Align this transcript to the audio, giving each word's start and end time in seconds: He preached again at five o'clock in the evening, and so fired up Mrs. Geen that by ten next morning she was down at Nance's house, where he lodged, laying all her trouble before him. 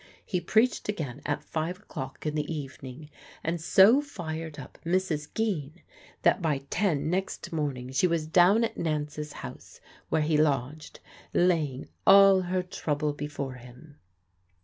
He 0.25 0.41
preached 0.41 0.89
again 0.89 1.21
at 1.27 1.43
five 1.43 1.77
o'clock 1.77 2.25
in 2.25 2.33
the 2.33 2.51
evening, 2.51 3.11
and 3.43 3.61
so 3.61 4.01
fired 4.01 4.57
up 4.57 4.79
Mrs. 4.83 5.31
Geen 5.35 5.73
that 6.23 6.41
by 6.41 6.63
ten 6.71 7.07
next 7.11 7.53
morning 7.53 7.91
she 7.91 8.07
was 8.07 8.25
down 8.25 8.63
at 8.63 8.77
Nance's 8.79 9.31
house, 9.45 9.79
where 10.09 10.23
he 10.23 10.37
lodged, 10.37 11.01
laying 11.35 11.87
all 12.07 12.41
her 12.41 12.63
trouble 12.63 13.13
before 13.13 13.53
him. 13.61 13.99